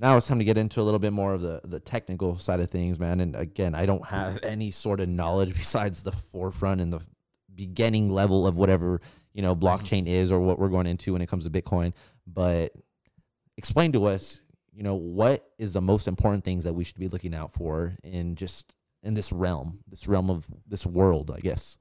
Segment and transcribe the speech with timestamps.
[0.00, 2.60] now it's time to get into a little bit more of the the technical side
[2.60, 3.20] of things, man.
[3.20, 7.00] And again, I don't have any sort of knowledge besides the forefront and the
[7.54, 9.00] beginning level of whatever
[9.34, 11.92] you know blockchain is or what we're going into when it comes to Bitcoin.
[12.26, 12.72] But
[13.56, 14.42] explain to us,
[14.72, 17.96] you know, what is the most important things that we should be looking out for
[18.04, 21.78] in just in this realm, this realm of this world, I guess.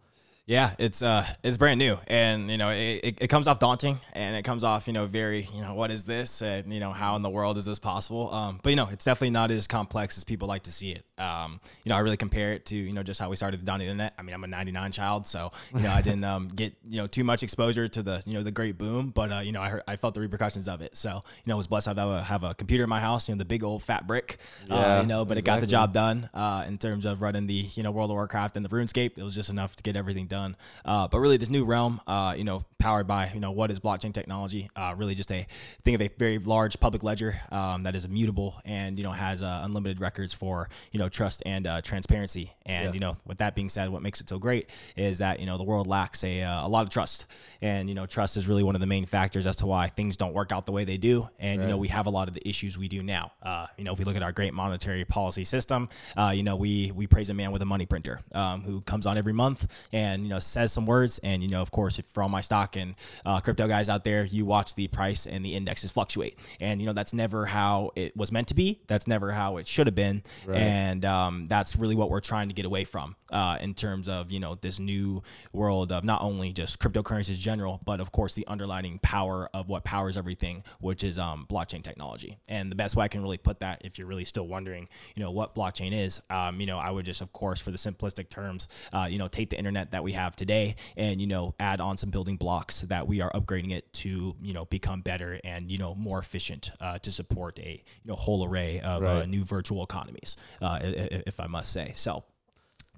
[0.47, 4.33] Yeah, it's uh, it's brand new, and you know, it, it, comes off daunting, and
[4.33, 7.17] it comes off, you know, very, you know, what is this, and you know, how
[7.17, 8.33] in the world is this possible?
[8.33, 11.03] Um, but you know, it's definitely not as complex as people like to see it.
[11.21, 13.73] Um, you know, I really compare it to, you know, just how we started the
[13.73, 14.13] internet.
[14.17, 17.07] I mean, I'm a '99 child, so you know, I didn't um, get you know
[17.07, 19.67] too much exposure to the you know the great boom, but uh, you know, I
[19.67, 20.95] heard, I felt the repercussions of it.
[20.95, 23.27] So you know, I was blessed to have a, have a computer in my house,
[23.27, 24.37] you know, the big old fat brick,
[24.71, 25.39] uh, yeah, uh, you know, but exactly.
[25.39, 28.15] it got the job done uh, in terms of running the you know World of
[28.15, 29.17] Warcraft and the RuneScape.
[29.17, 30.36] It was just enough to get everything done.
[30.85, 33.79] Uh, but really, this new realm, uh, you know, powered by you know what is
[33.79, 34.69] blockchain technology?
[34.75, 35.45] Uh, really, just a
[35.83, 39.41] think of a very large public ledger um, that is immutable and you know has
[39.41, 42.53] uh, unlimited records for you know trust and uh, transparency.
[42.65, 42.93] And yeah.
[42.93, 45.57] you know, with that being said, what makes it so great is that you know
[45.57, 47.25] the world lacks a, uh, a lot of trust,
[47.61, 50.17] and you know trust is really one of the main factors as to why things
[50.17, 51.27] don't work out the way they do.
[51.39, 51.67] And right.
[51.67, 53.31] you know we have a lot of the issues we do now.
[53.77, 55.89] you know, if we look at our great monetary policy system,
[56.33, 59.17] you know we we praise a man with a money printer um, who comes on
[59.17, 62.27] every month and you know says some words and you know, of course, for all
[62.27, 65.89] my stock and uh, crypto guys out there, you watch the price and the indexes
[65.89, 68.81] fluctuate, and you know that's never how it was meant to be.
[68.87, 70.57] That's never how it should have been, right.
[70.57, 74.33] and um, that's really what we're trying to get away from uh, in terms of
[74.33, 78.33] you know this new world of not only just cryptocurrencies in general, but of course
[78.35, 82.37] the underlining power of what powers everything, which is um, blockchain technology.
[82.49, 85.23] And the best way I can really put that, if you're really still wondering, you
[85.23, 88.29] know, what blockchain is, um, you know, I would just, of course, for the simplistic
[88.29, 91.79] terms, uh, you know, take the internet that we have today and you know add
[91.79, 95.71] on some building blocks that we are upgrading it to you know become better and
[95.71, 99.21] you know more efficient uh, to support a you know whole array of uh, right.
[99.21, 101.91] uh, new virtual economies, uh, if I must say.
[101.95, 102.23] So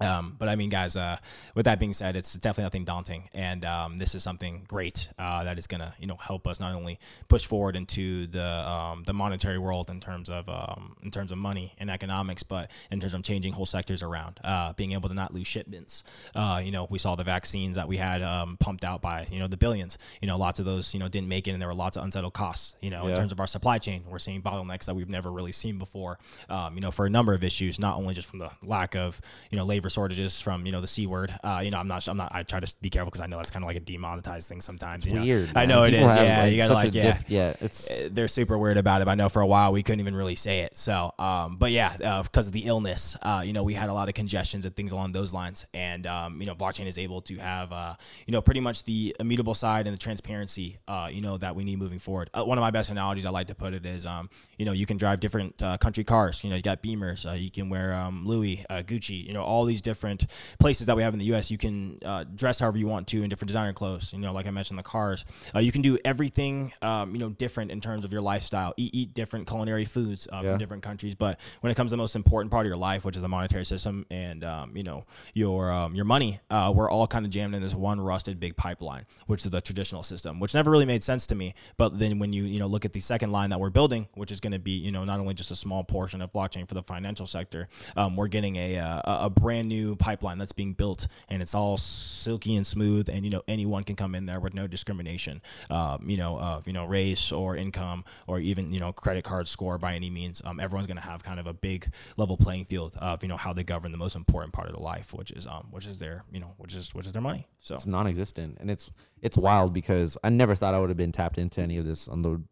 [0.00, 1.18] um, but I mean, guys, uh,
[1.54, 5.44] with that being said, it's definitely nothing daunting, and um, this is something great uh,
[5.44, 6.98] that is gonna, you know, help us not only
[7.28, 11.38] push forward into the um, the monetary world in terms of um, in terms of
[11.38, 15.14] money and economics, but in terms of changing whole sectors around, uh, being able to
[15.14, 16.04] not lose shipments.
[16.34, 19.38] Uh, you know, we saw the vaccines that we had um, pumped out by you
[19.38, 19.98] know the billions.
[20.22, 22.04] You know, lots of those you know didn't make it, and there were lots of
[22.04, 22.76] unsettled costs.
[22.80, 23.10] You know, yeah.
[23.10, 26.18] in terms of our supply chain, we're seeing bottlenecks that we've never really seen before.
[26.48, 29.20] Um, you know, for a number of issues, not only just from the lack of
[29.50, 31.32] you know labor shortages from you know the c word.
[31.42, 32.06] Uh, you know, I'm not.
[32.08, 32.30] I'm not.
[32.34, 34.60] I try to be careful because I know that's kind of like a demonetized thing
[34.60, 35.06] sometimes.
[35.06, 35.54] It's weird.
[35.54, 35.60] Know?
[35.60, 36.16] I know People it is.
[36.16, 37.54] Yeah, like you gotta like yeah, yeah.
[37.60, 39.04] It's uh, they're super weird about it.
[39.04, 40.76] But I know for a while we couldn't even really say it.
[40.76, 43.92] So, um, but yeah, because uh, of the illness, uh, you know, we had a
[43.92, 45.66] lot of congestions and things along those lines.
[45.74, 47.94] And um, you know, blockchain is able to have uh,
[48.26, 51.64] you know pretty much the immutable side and the transparency, uh, you know, that we
[51.64, 52.30] need moving forward.
[52.34, 54.28] Uh, one of my best analogies I like to put it is, um,
[54.58, 56.42] you know, you can drive different uh, country cars.
[56.44, 57.28] You know, you got Beamers.
[57.28, 59.24] Uh, you can wear um, Louis, uh, Gucci.
[59.26, 60.26] You know, all these different
[60.58, 61.50] places that we have in the U.S.
[61.50, 64.12] You can uh, dress however you want to in different designer clothes.
[64.12, 65.24] You know, like I mentioned, the cars.
[65.54, 68.74] Uh, you can do everything, um, you know, different in terms of your lifestyle.
[68.76, 70.50] Eat, eat different culinary foods uh, yeah.
[70.50, 71.14] from different countries.
[71.14, 73.28] But when it comes to the most important part of your life, which is the
[73.28, 75.04] monetary system and um, you know
[75.34, 78.56] your um, your money, uh, we're all kind of jammed in this one rusted big
[78.56, 81.54] pipeline, which is the traditional system, which never really made sense to me.
[81.76, 84.32] But then when you you know look at the second line that we're building, which
[84.32, 86.74] is going to be you know not only just a small portion of blockchain for
[86.74, 91.06] the financial sector, um, we're getting a, a, a brand new pipeline that's being built
[91.28, 94.54] and it's all silky and smooth, and you know anyone can come in there with
[94.54, 95.40] no discrimination,
[95.70, 99.48] um, you know of you know race or income or even you know credit card
[99.48, 100.42] score by any means.
[100.44, 103.36] Um, everyone's going to have kind of a big level playing field of you know
[103.36, 105.98] how they govern the most important part of their life, which is um which is
[105.98, 107.46] their you know which is which is their money.
[107.58, 108.90] So it's non-existent, and it's
[109.22, 112.08] it's wild because I never thought I would have been tapped into any of this
[112.08, 112.42] on the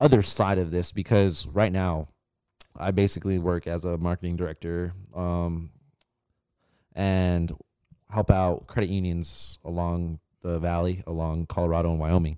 [0.00, 2.08] other side of this because right now
[2.76, 5.70] I basically work as a marketing director um,
[7.00, 7.50] and
[8.10, 12.36] help out credit unions along the valley, along Colorado and Wyoming.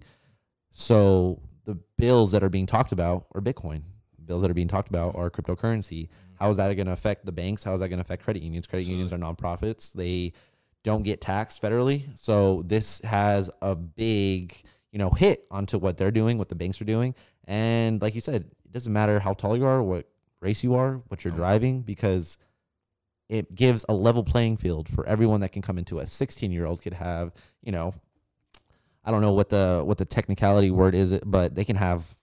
[0.70, 3.82] So the bills that are being talked about are Bitcoin.
[4.24, 6.02] Bills that are being talked about are cryptocurrency.
[6.02, 6.36] Mm-hmm.
[6.38, 7.64] How is that going to affect the banks?
[7.64, 8.68] How is that going to affect credit unions?
[8.68, 9.02] Credit Absolutely.
[9.02, 9.92] unions are nonprofits.
[9.92, 10.32] They
[10.84, 12.16] don't get taxed federally.
[12.16, 14.62] So this has a big,
[14.92, 17.16] you know, hit onto what they're doing, what the banks are doing.
[17.48, 20.06] And like you said, it doesn't matter how tall you are, what
[20.38, 22.38] race you are, what you're driving, because–
[23.32, 26.66] it gives a level playing field for everyone that can come into a 16 year
[26.66, 27.32] old could have
[27.62, 27.94] you know
[29.04, 32.14] i don't know what the what the technicality word is but they can have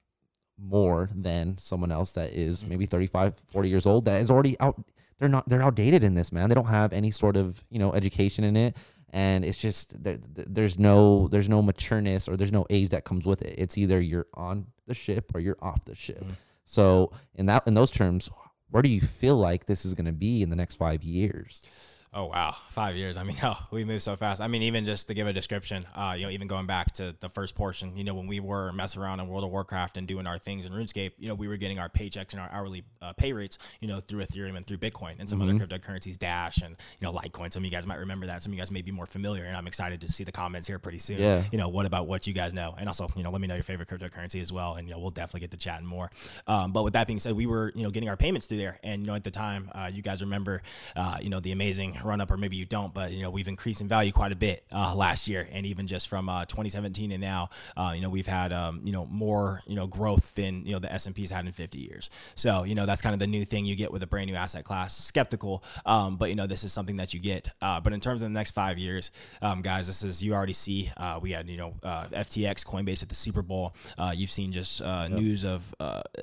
[0.57, 2.69] more than someone else that is mm.
[2.69, 4.81] maybe 35 40 years old that is already out
[5.17, 7.94] they're not they're outdated in this man they don't have any sort of you know
[7.94, 8.77] education in it
[9.11, 13.25] and it's just there, there's no there's no matureness or there's no age that comes
[13.25, 16.35] with it it's either you're on the ship or you're off the ship mm.
[16.69, 18.29] So in that in those terms,
[18.71, 21.66] where do you feel like this is going to be in the next five years?
[22.11, 23.17] Oh wow, five years.
[23.17, 24.41] I mean, oh, we move so fast.
[24.41, 27.15] I mean, even just to give a description, uh, you know, even going back to
[27.19, 30.07] the first portion, you know, when we were messing around in World of Warcraft and
[30.07, 32.83] doing our things in RuneScape, you know, we were getting our paychecks and our hourly
[33.03, 35.56] uh, pay rates, you know, through Ethereum and through Bitcoin and some mm-hmm.
[35.56, 37.53] other cryptocurrencies, Dash and you know, Litecoin.
[37.53, 38.41] Some of you guys might remember that.
[38.41, 40.67] Some of you guys may be more familiar, and I'm excited to see the comments
[40.67, 41.19] here pretty soon.
[41.19, 41.44] Yeah.
[41.51, 43.53] You know, what about what you guys know, and also, you know, let me know
[43.53, 46.09] your favorite cryptocurrency as well, and you know, we'll definitely get to chatting more.
[46.47, 48.79] Um, but with that being said, we were, you know, getting our payments through there,
[48.83, 50.63] and you know, at the time, uh, you guys remember,
[50.95, 53.48] uh, you know, the amazing run up, or maybe you don't but you know we've
[53.48, 57.12] increased in value quite a bit uh, last year, and even just from uh, 2017
[57.12, 60.66] and now, uh, you know we've had um, you know more you know growth than
[60.66, 62.10] you know the S and P's had in 50 years.
[62.36, 64.36] So you know that's kind of the new thing you get with a brand new
[64.36, 64.98] asset class.
[64.98, 67.50] Skeptical, um, but you know this is something that you get.
[67.62, 69.12] Uh, but in terms of the next five years,
[69.42, 73.04] um, guys, this is you already see uh, we had you know uh, FTX, Coinbase
[73.04, 73.75] at the Super Bowl.
[74.13, 75.10] you've seen just yep.
[75.12, 75.74] news of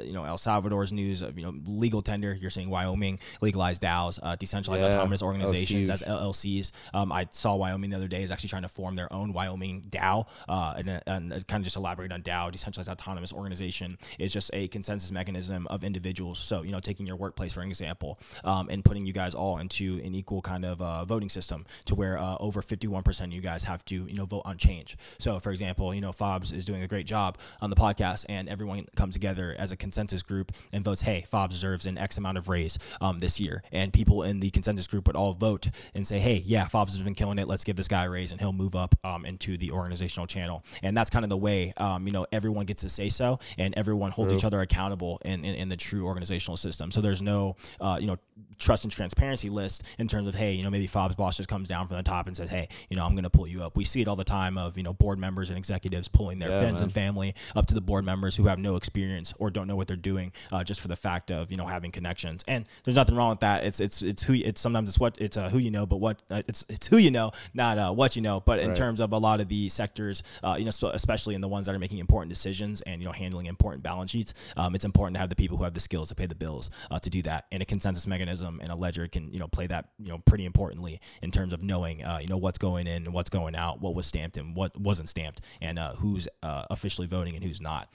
[0.02, 2.34] you know El Salvador's news of you know legal tender.
[2.34, 4.90] You're seeing Wyoming legalized DAOs, decentralized yeah.
[4.90, 6.72] autonomous organizations as LLCs.
[6.94, 9.82] Um, I saw Wyoming the other day is actually trying to form their own Wyoming
[9.88, 14.50] DAO, uh, and, and kind of just elaborate on DAO, decentralized autonomous organization, is just
[14.52, 16.38] a consensus mechanism of individuals.
[16.38, 19.58] So you know, taking your workplace for an example, um, and putting you guys all
[19.58, 23.40] into an equal kind of uh, voting system to where uh, over 51% of you
[23.40, 24.96] guys have to you know vote on change.
[25.18, 28.48] So for example, you know, Fobs is doing a great job on the podcast, and
[28.48, 32.38] everyone comes together as a consensus group and votes, hey, Fobs deserves an X amount
[32.38, 35.55] of raise um, this year, and people in the consensus group would all vote
[35.94, 37.48] and say, hey, yeah, Fobs has been killing it.
[37.48, 40.64] Let's give this guy a raise, and he'll move up um, into the organizational channel.
[40.82, 43.74] And that's kind of the way, um, you know, everyone gets to say so, and
[43.76, 44.38] everyone holds true.
[44.38, 46.90] each other accountable in, in, in, the true organizational system.
[46.90, 48.16] So there's no, uh, you know,
[48.58, 51.68] trust and transparency list in terms of, hey, you know, maybe Fob's boss just comes
[51.68, 53.76] down from the top and says, hey, you know, I'm going to pull you up.
[53.76, 56.50] We see it all the time of, you know, board members and executives pulling their
[56.50, 56.84] yeah, friends man.
[56.84, 59.88] and family up to the board members who have no experience or don't know what
[59.88, 62.42] they're doing uh, just for the fact of, you know, having connections.
[62.48, 63.64] And there's nothing wrong with that.
[63.64, 66.22] It's, it's, it's who, it's sometimes it's what, it's uh, who you know, but what,
[66.30, 68.40] uh, it's, it's who you know, not uh, what you know.
[68.40, 68.76] But in right.
[68.76, 71.66] terms of a lot of the sectors, uh, you know, so especially in the ones
[71.66, 75.14] that are making important decisions and you know handling important balance sheets, um, it's important
[75.14, 77.22] to have the people who have the skills to pay the bills uh, to do
[77.22, 77.46] that.
[77.52, 80.44] And a consensus mechanism and a ledger can you know play that you know pretty
[80.44, 83.80] importantly in terms of knowing uh, you know what's going in and what's going out,
[83.80, 87.60] what was stamped and what wasn't stamped, and uh, who's uh, officially voting and who's
[87.60, 87.88] not.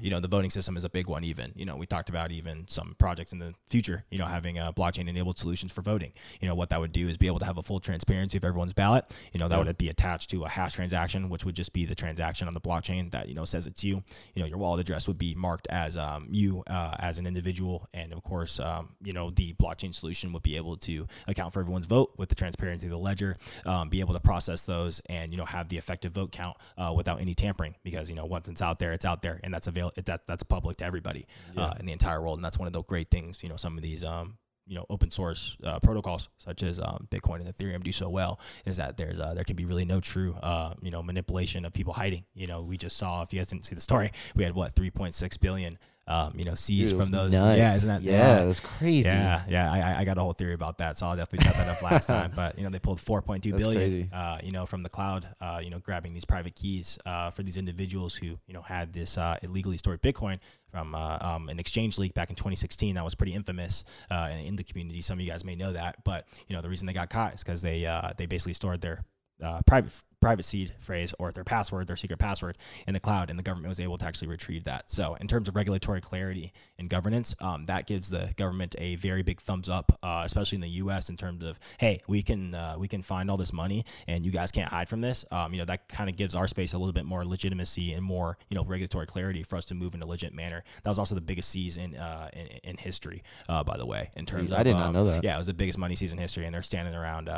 [0.00, 1.24] you know, the voting system is a big one.
[1.24, 4.04] Even you know, we talked about even some projects in the future.
[4.10, 6.12] You know, having blockchain enabled solutions for voting.
[6.40, 8.44] You know, what that would do is be able to have a full transparency of
[8.44, 9.04] everyone's ballot.
[9.32, 11.94] You know, that would be attached to a hash transaction, which would just be the
[11.94, 14.02] transaction on the blockchain that, you know, says it's you.
[14.34, 17.86] You know, your wallet address would be marked as um, you uh, as an individual.
[17.94, 21.60] And of course, um, you know, the blockchain solution would be able to account for
[21.60, 25.30] everyone's vote with the transparency of the ledger, um, be able to process those and,
[25.30, 28.48] you know, have the effective vote count uh, without any tampering because, you know, once
[28.48, 29.94] it's out there, it's out there and that's available.
[30.04, 31.64] That, that's public to everybody yeah.
[31.64, 32.38] uh, in the entire world.
[32.38, 34.84] And that's one of the great things, you know, some of these um, you know
[34.90, 38.96] open source uh, protocols such as um, Bitcoin and Ethereum do so well is that
[38.96, 42.24] there's uh, there can be really no true uh, you know manipulation of people hiding.
[42.34, 44.74] You know, we just saw if you guys didn't see the story, we had what
[44.74, 45.78] 3.6 billion
[46.08, 47.32] um, you know, seized Dude, from those.
[47.32, 47.58] Nuts.
[47.58, 48.02] Yeah, isn't that?
[48.02, 49.08] Yeah, that's crazy.
[49.08, 49.72] Yeah, yeah.
[49.72, 52.06] I, I got a whole theory about that, so I'll definitely chat that up last
[52.08, 52.32] time.
[52.34, 55.26] But you know, they pulled 4.2 billion, uh, you know, from the cloud.
[55.40, 58.92] Uh, you know, grabbing these private keys uh, for these individuals who you know had
[58.92, 60.38] this uh, illegally stored Bitcoin
[60.70, 62.94] from uh, um, an exchange leak back in 2016.
[62.94, 65.02] That was pretty infamous uh, in the community.
[65.02, 67.34] Some of you guys may know that, but you know, the reason they got caught
[67.34, 69.04] is because they they basically stored their
[69.42, 73.38] uh, private private seed phrase or their password, their secret password in the cloud, and
[73.38, 74.90] the government was able to actually retrieve that.
[74.90, 79.22] So, in terms of regulatory clarity and governance, um, that gives the government a very
[79.22, 81.10] big thumbs up, uh, especially in the U.S.
[81.10, 84.30] in terms of, hey, we can uh, we can find all this money, and you
[84.30, 85.24] guys can't hide from this.
[85.30, 88.02] Um, you know, that kind of gives our space a little bit more legitimacy and
[88.02, 90.64] more you know regulatory clarity for us to move in a legit manner.
[90.82, 94.10] That was also the biggest seize in uh, in, in, history, uh, by the way.
[94.16, 95.22] In terms, I of, did not um, know that.
[95.22, 97.28] Yeah, it was the biggest money seize in history, and they're standing around.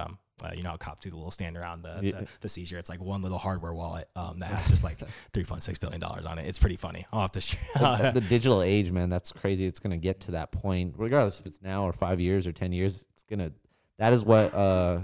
[0.42, 2.12] Uh, you know, cops do the little stand around the, yeah.
[2.12, 2.78] the, the, seizure.
[2.78, 4.98] It's like one little hardware wallet um, that has just like
[5.32, 6.46] three point six billion dollars on it.
[6.46, 7.06] It's pretty funny.
[7.12, 7.60] I'll have to share.
[7.74, 9.66] the, the, digital age, man, that's crazy.
[9.66, 12.72] It's gonna get to that point, regardless if it's now or five years or ten
[12.72, 13.04] years.
[13.14, 13.52] It's gonna.
[13.98, 15.00] That is what uh,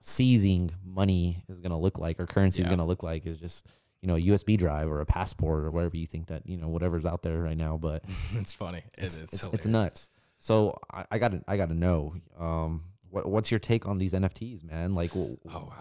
[0.00, 2.68] seizing money is gonna look like, or currency yeah.
[2.68, 3.26] is gonna look like.
[3.26, 3.66] Is just
[4.00, 6.68] you know a USB drive or a passport or whatever you think that you know
[6.68, 7.76] whatever's out there right now.
[7.76, 8.82] But it's funny.
[8.98, 10.10] It's it's, it's, it's nuts.
[10.38, 12.14] So I, I got I got to know.
[12.38, 12.82] Um,
[13.12, 14.94] what, what's your take on these NFTs, man?
[14.94, 15.72] Like, oh, wow.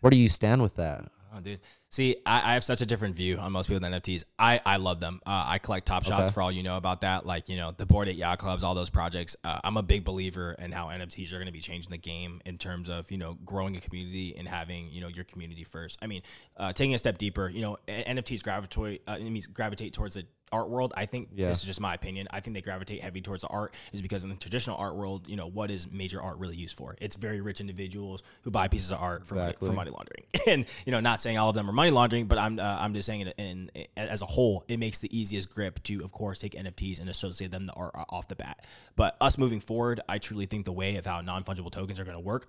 [0.00, 1.10] where do you stand with that?
[1.34, 1.60] Oh, dude.
[1.88, 4.24] See, I, I, have such a different view on most people with NFTs.
[4.38, 5.20] I, I love them.
[5.24, 6.30] Uh, I collect top shots okay.
[6.30, 7.24] for all you know about that.
[7.24, 9.34] Like, you know, the Bored Ape Yacht Clubs, all those projects.
[9.42, 12.42] Uh, I'm a big believer in how NFTs are going to be changing the game
[12.44, 15.98] in terms of, you know, growing a community and having, you know, your community first.
[16.02, 16.22] I mean,
[16.58, 19.16] uh, taking a step deeper, you know, NFTs gravitate, uh,
[19.54, 21.48] gravitate towards the art world, I think Yeah.
[21.48, 22.26] this is just my opinion.
[22.30, 25.28] I think they gravitate heavy towards the art is because in the traditional art world,
[25.28, 26.96] you know, what is major art really used for?
[27.00, 30.24] It's very rich individuals who buy pieces of art for, money, for money laundering.
[30.46, 32.94] And you know, not saying all of them are money laundering, but I'm uh, I'm
[32.94, 36.12] just saying it in, in as a whole, it makes the easiest grip to, of
[36.12, 38.64] course, take NFTs and associate them to art off the bat.
[38.96, 42.04] But us moving forward, I truly think the way of how non fungible tokens are
[42.04, 42.48] going to work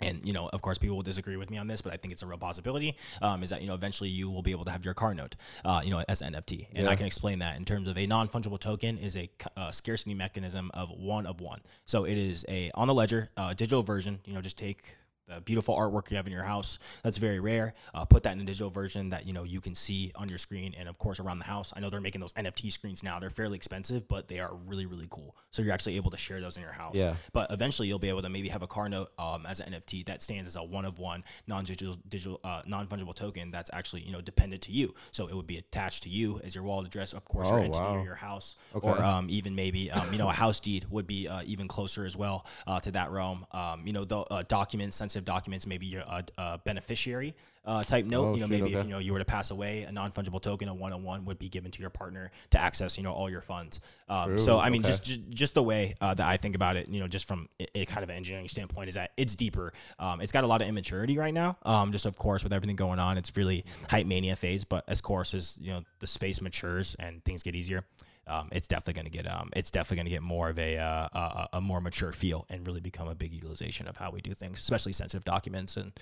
[0.00, 2.12] and you know of course people will disagree with me on this but i think
[2.12, 4.70] it's a real possibility um, is that you know eventually you will be able to
[4.70, 7.56] have your car note uh, you know as an nft and i can explain that
[7.56, 11.60] in terms of a non-fungible token is a uh, scarcity mechanism of one of one.
[11.84, 14.96] So it is a on the ledger uh, digital version you know just take
[15.28, 18.40] the beautiful artwork you have in your house that's very rare uh, put that in
[18.40, 21.20] a digital version that you know you can see on your screen and of course
[21.20, 24.26] around the house i know they're making those nft screens now they're fairly expensive but
[24.28, 26.96] they are really really cool so you're actually able to share those in your house
[26.96, 27.14] Yeah.
[27.32, 30.06] but eventually you'll be able to maybe have a car note um, as an NFT
[30.06, 34.12] that stands as a one of one non-digital digital uh, non-fungible token that's actually you
[34.12, 34.94] know dependent to you.
[35.12, 37.62] So it would be attached to you as your wallet address, of course, your Oh,
[37.62, 37.96] entity wow.
[37.96, 38.86] or your house, Okay.
[38.88, 42.06] or um, even maybe um, you know a house deed would be uh, even closer
[42.06, 43.46] as well uh, to that realm.
[43.52, 47.34] Um, you know the uh, documents, sensitive documents, maybe your uh, uh, beneficiary.
[47.64, 49.50] Uh, type note, Oh, you know, shoot, maybe if you know you were to pass
[49.50, 53.04] away, a non-fungible token, a one-on-one, would be given to your partner to access, you
[53.04, 53.80] know, all your funds.
[54.08, 54.88] Um, so, I mean, okay.
[54.88, 57.46] just just, just the way uh, that I think about it, you know, just from
[57.60, 59.72] a, a kind of an engineering standpoint, is that it's deeper.
[59.98, 61.58] Um, it's got a lot of immaturity right now.
[61.62, 64.64] Um, just of course with everything going on, it's really hype mania phase.
[64.64, 67.84] But as course as you know the space matures and things get easier,
[68.28, 70.76] um, it's definitely going to get um, it's definitely going to get more of a,
[70.76, 74.20] uh, a a more mature feel and really become a big utilization of how we
[74.20, 75.92] do things, especially sensitive documents and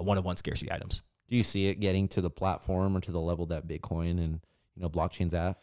[0.00, 1.02] one of one scarcity items.
[1.28, 4.40] Do you see it getting to the platform or to the level that Bitcoin and
[4.74, 5.58] you know blockchain's at?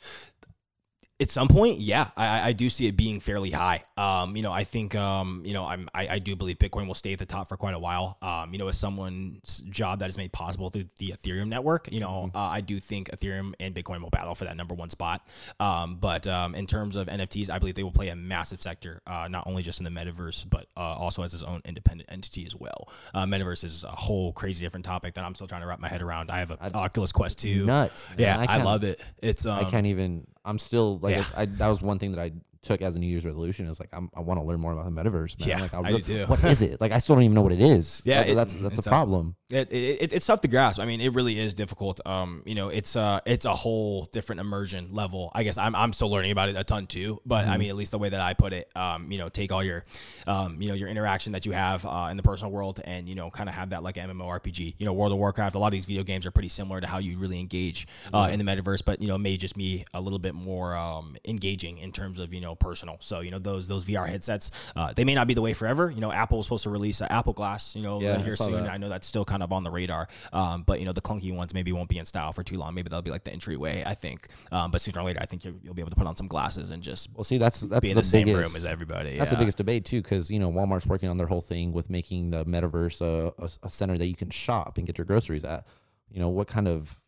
[1.24, 3.84] At some point, yeah, I, I do see it being fairly high.
[3.98, 6.94] Um, you know, I think, um, you know, I'm, I, I do believe Bitcoin will
[6.94, 8.18] stay at the top for quite a while.
[8.22, 12.02] Um, you know, as someone's job that is made possible through the Ethereum network, you
[12.02, 15.26] know, uh, I do think Ethereum and Bitcoin will battle for that number one spot.
[15.62, 19.02] Um, but um, in terms of NFTs, I believe they will play a massive sector,
[19.08, 22.46] uh, not only just in the metaverse, but uh, also as its own independent entity
[22.46, 22.90] as well.
[23.14, 25.88] Uh, metaverse is a whole crazy different topic that I'm still trying to wrap my
[25.88, 26.30] head around.
[26.30, 27.66] I have an Oculus Quest 2.
[27.66, 28.10] Nuts.
[28.10, 28.18] man.
[28.20, 29.02] Yeah, I, can't- love it.
[29.22, 30.28] It's um, I can't even.
[30.46, 31.26] I'm still like yeah.
[31.36, 32.32] I, that was one thing that I
[32.64, 33.68] took as a New Year's resolution.
[33.68, 35.40] Is like I'm, I want to learn more about the metaverse.
[35.40, 35.50] Man.
[35.50, 36.26] Yeah, like, I do really- too.
[36.26, 36.82] What is it?
[36.82, 38.02] Like I still don't even know what it is.
[38.06, 38.92] Yeah, That- that's that's a tough.
[38.92, 39.36] problem.
[39.52, 40.80] It, it, it's tough to grasp.
[40.82, 42.02] I mean, it really is difficult.
[42.08, 45.32] Um, you know, it's uh, it's a whole different immersion level.
[45.36, 47.20] I guess I'm, I'm still learning about it a ton too.
[47.24, 49.52] But I mean, at least the way that I put it, um, you know, take
[49.52, 49.86] all your,
[50.26, 53.14] um, you know, your interaction that you have uh, in the personal world, and you
[53.14, 54.76] know, kind of have that like MMORPG.
[54.80, 55.54] You know, World of Warcraft.
[55.56, 58.30] A lot of these video games are pretty similar to how you really engage uh,
[58.32, 61.78] in the metaverse, but you know, may just be a little bit more um, engaging
[61.78, 62.98] in terms of you know personal.
[63.00, 65.90] So you know, those those VR headsets, uh, they may not be the way forever.
[65.90, 67.76] You know, Apple was supposed to release an Apple Glass.
[67.76, 68.64] You know, Yeah, here saw soon.
[68.64, 68.72] that.
[68.72, 70.08] I know that's still kind of on the radar.
[70.32, 72.74] Um, but you know, the clunky ones maybe won't be in style for too long.
[72.74, 73.84] Maybe that'll be like the entryway.
[73.86, 74.28] I think.
[74.52, 76.28] Um, but sooner or later, I think you'll, you'll be able to put on some
[76.28, 78.66] glasses and just Well, see, that's that's be in the, the, same biggest, room as
[78.66, 79.18] everybody.
[79.18, 79.36] That's yeah.
[79.36, 82.32] the biggest debate too, because you know Walmart's working on their whole thing with making
[82.32, 85.66] the metaverse a, a, a center that you can shop and get your groceries at.
[86.12, 87.00] You know, what kind of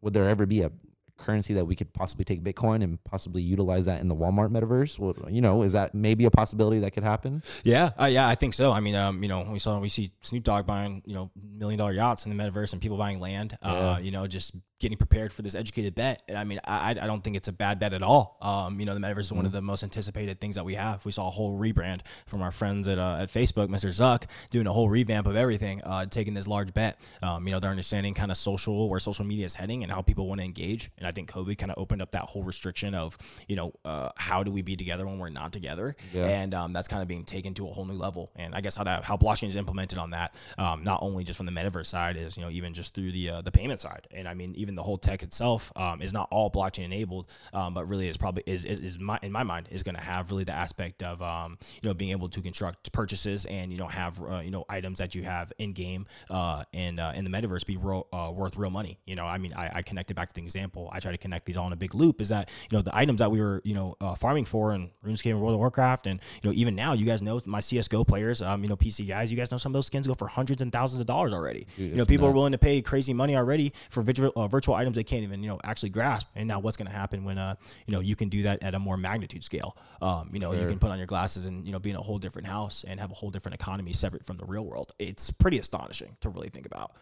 [0.00, 0.70] would there ever be a
[1.18, 4.98] currency that we could possibly take Bitcoin and possibly utilize that in the Walmart metaverse?
[4.98, 7.42] Well, you know, is that maybe a possibility that could happen?
[7.64, 8.72] Yeah, uh, yeah, I think so.
[8.72, 11.78] I mean, um, you know, we saw we see Snoop Dogg buying you know million
[11.78, 13.56] dollar yachts in the metaverse and people buying land.
[13.62, 13.98] Uh, Yeah.
[13.98, 16.22] you know, just getting prepared for this educated bet.
[16.28, 18.38] And I mean, I, I don't think it's a bad bet at all.
[18.40, 21.04] Um, you know, the metaverse is one of the most anticipated things that we have.
[21.04, 23.88] We saw a whole rebrand from our friends at uh, at Facebook, Mr.
[23.88, 27.00] Zuck, doing a whole revamp of everything, uh, taking this large bet.
[27.24, 30.00] Um, you know, they're understanding kind of social where social media is heading and how
[30.00, 30.92] people want to engage.
[30.98, 33.16] And I think COVID kind of opened up that whole restriction of
[33.48, 36.26] you know uh, how do we be together when we're not together, Yeah.
[36.26, 38.30] and um, that's kind of being taken to a whole new level.
[38.36, 41.36] And I guess how that how blockchain is implemented on that, um, not only just
[41.38, 44.06] from the metaverse side, is you know even just through the uh, the payment side.
[44.12, 47.74] And I mean even the whole tech itself um, is not all blockchain enabled, um,
[47.74, 50.30] but really is probably is is, is my, in my mind is going to have
[50.30, 53.86] really the aspect of um, you know being able to construct purchases and you know
[53.86, 57.30] have uh, you know items that you have in game uh, and uh, in the
[57.30, 58.98] metaverse be ro- uh, worth real money.
[59.06, 60.88] You know I mean I, I connected back to the example.
[60.92, 62.20] I try to connect these all in a big loop.
[62.20, 64.90] Is that you know the items that we were you know uh, farming for in
[65.04, 68.04] RuneScape and World of Warcraft and you know even now you guys know my CS:GO
[68.04, 70.28] players, um, you know PC guys, you guys know some of those skins go for
[70.28, 71.66] hundreds and thousands of dollars already.
[71.76, 74.74] Dude, you know people are willing to pay crazy money already for virtual uh, virtual
[74.74, 76.28] items they can't even you know actually grasp.
[76.34, 77.54] And now what's going to happen when uh
[77.86, 79.76] you know you can do that at a more magnitude scale?
[80.00, 82.02] Um, you know you can put on your glasses and you know be in a
[82.02, 84.92] whole different house and have a whole different economy separate from the real world.
[84.98, 86.92] It's pretty astonishing to really think about.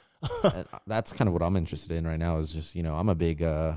[0.45, 2.39] And that's kind of what I'm interested in right now.
[2.39, 3.75] Is just you know I'm a big uh,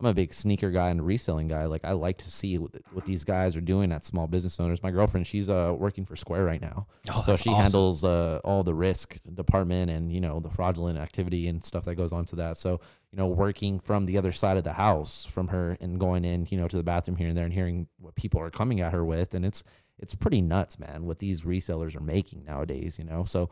[0.00, 1.66] I'm a big sneaker guy and reselling guy.
[1.66, 4.82] Like I like to see what, what these guys are doing at small business owners.
[4.82, 7.62] My girlfriend, she's uh working for Square right now, Oh, so she awesome.
[7.62, 11.94] handles uh all the risk department and you know the fraudulent activity and stuff that
[11.94, 12.56] goes on to that.
[12.56, 12.80] So
[13.12, 16.46] you know working from the other side of the house from her and going in
[16.50, 18.92] you know to the bathroom here and there and hearing what people are coming at
[18.92, 19.62] her with, and it's
[19.98, 22.98] it's pretty nuts, man, what these resellers are making nowadays.
[22.98, 23.50] You know, so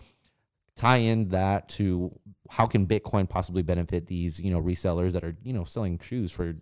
[0.76, 2.18] tie in that to
[2.50, 6.32] how can Bitcoin possibly benefit these, you know, resellers that are, you know, selling shoes
[6.32, 6.54] for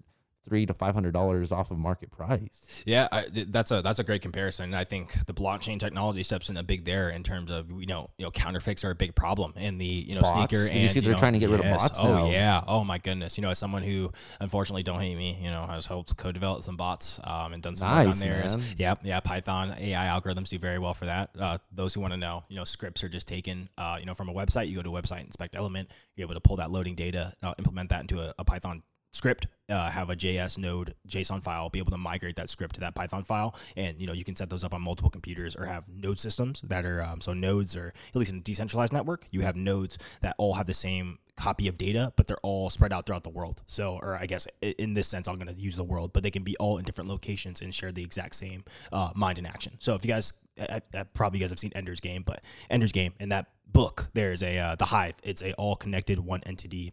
[0.48, 2.82] three to five hundred dollars off of market price.
[2.86, 4.74] Yeah, I, that's a that's a great comparison.
[4.74, 8.08] I think the blockchain technology steps in a big there in terms of you know
[8.18, 10.50] you know counterfeits are a big problem in the you know Bots.
[10.52, 10.72] sneaker.
[10.72, 12.30] Did you see they're know, trying to get rid of bots Oh now?
[12.30, 12.62] yeah.
[12.66, 13.36] Oh my goodness.
[13.38, 16.76] You know, as someone who unfortunately don't hate me, you know, has helped co-develop some
[16.76, 18.74] bots um, and done some work on Nice, theirs.
[18.78, 19.20] Yeah, yeah.
[19.20, 21.30] Python AI algorithms do very well for that.
[21.38, 24.14] Uh, those who want to know, you know, scripts are just taken, uh, you know,
[24.14, 24.68] from a website.
[24.68, 27.54] You go to a website, inspect element, you're able to pull that loading data, uh,
[27.58, 28.82] implement that into a, a Python
[29.18, 32.80] script, uh, have a JS node JSON file, be able to migrate that script to
[32.80, 35.66] that Python file, and you know you can set those up on multiple computers or
[35.66, 39.26] have node systems that are um, so nodes are at least in a decentralized network.
[39.30, 42.92] You have nodes that all have the same copy of data, but they're all spread
[42.92, 43.62] out throughout the world.
[43.66, 46.30] So, or I guess in this sense, I'm going to use the world, but they
[46.30, 49.74] can be all in different locations and share the exact same uh, mind and action.
[49.78, 52.92] So, if you guys, I, I, probably you guys have seen Ender's Game, but Ender's
[52.92, 55.14] Game in that book, there's a uh, the Hive.
[55.22, 56.92] It's a all connected one entity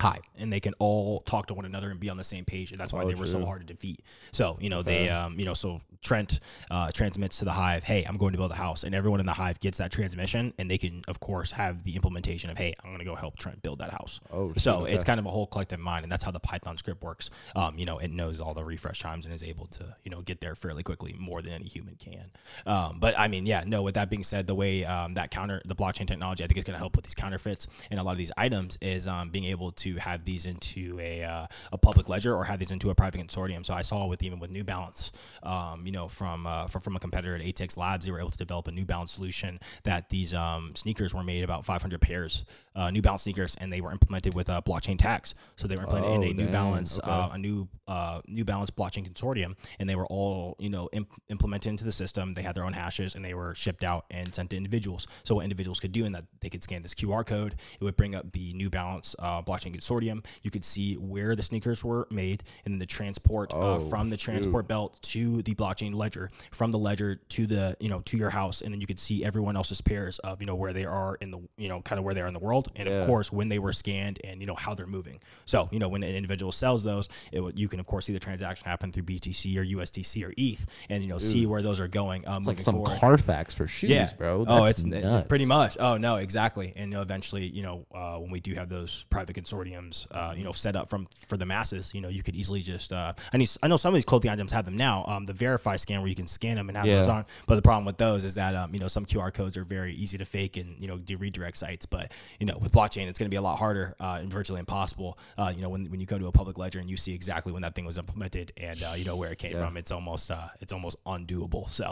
[0.00, 2.70] hive and they can all talk to one another and be on the same page
[2.70, 4.02] and that's why Oh, they were so hard to defeat.
[4.32, 8.04] So you know they um you know so trent uh transmits to the hive hey
[8.04, 10.70] i'm going to build a house and everyone in the hive gets that transmission and
[10.70, 13.60] they can of course have the implementation of hey i'm going to go help trent
[13.62, 14.20] build that house.
[14.32, 16.76] Oh, so shoot, it's kind of a whole collective mind and that's how the python
[16.76, 17.30] script works.
[17.56, 20.20] Um you know it knows all the refresh times and is able to you know
[20.20, 22.30] get there fairly quickly more than any human can.
[22.66, 25.62] Um but i mean yeah no with that being said the way um that counter
[25.64, 28.12] the blockchain technology i think is going to help with these counterfeits and a lot
[28.12, 32.08] of these items is um being able to have these into a uh, a public
[32.08, 33.64] ledger or have these into a private consortium.
[33.64, 35.12] So i saw with even with new balance
[35.44, 38.30] um you know from uh from, from a competitor at ATX Labs they were able
[38.30, 42.44] to develop a New Balance solution that these um, sneakers were made about 500 pairs
[42.74, 45.34] uh, New Balance sneakers and they were implemented with a blockchain tax.
[45.56, 46.48] So they were implemented in Oh, a New.
[46.50, 47.10] Balance Okay.
[47.10, 51.12] uh, a new uh, New Balance blockchain consortium and they were all you know imp-
[51.28, 52.32] implemented into the system.
[52.34, 55.06] They had their own hashes and they were shipped out and sent to individuals.
[55.24, 57.54] So what individuals could do in that they could scan this QR code.
[57.80, 61.42] It would bring up the New Balance uh, blockchain consortium you could see where the
[61.42, 64.24] sneakers were made and then the transport uh, Oh, from the shoot.
[64.32, 68.30] transport belt to the blockchain ledger from the ledger to the you know to your
[68.30, 71.16] house and then you could see everyone else's pairs of you know where they are
[71.20, 72.96] in the you know kind of where they are in the world and Yeah.
[72.96, 75.88] of course when they were scanned and you know how they're moving so you know
[75.88, 79.02] when an individual sells those it, you can of course see the transaction happen through
[79.04, 82.46] BTC or USDC or ETH and you know see where those are going um, It's
[82.46, 84.44] like some forward Carfax for shoes, yeah, bro.
[84.46, 85.26] oh, it's nuts.
[85.28, 85.76] pretty much.
[85.80, 86.72] Oh no, exactly.
[86.76, 90.34] And you know, eventually, you know, uh, when we do have those private consortiums, uh,
[90.36, 92.92] you know, set up from for the masses, you know, you could easily just.
[92.92, 95.04] Uh, I need, I know some of these clothing items have them now.
[95.08, 96.96] Um, the Verify scan where you can scan them and have Yeah.
[96.96, 97.24] those on.
[97.46, 99.94] But the problem with those is that um, you know, some QR codes are very
[99.94, 101.86] easy to fake and you know, do redirect sites.
[101.86, 104.60] But you know, with blockchain, it's going to be a lot harder uh, and virtually
[104.60, 105.18] impossible.
[105.38, 107.52] Uh, you know, when when you go to a public ledger and you see exactly
[107.52, 109.64] when that thing was implemented and uh, you know where it came Yeah.
[109.66, 111.68] from, it's almost uh, it's almost undoable.
[111.70, 111.84] So